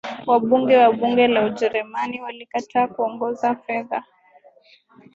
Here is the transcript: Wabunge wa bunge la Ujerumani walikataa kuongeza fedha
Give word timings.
Wabunge 0.29 0.75
wa 0.77 0.91
bunge 0.91 1.27
la 1.27 1.45
Ujerumani 1.45 2.21
walikataa 2.21 2.87
kuongeza 2.87 3.55
fedha 3.55 4.03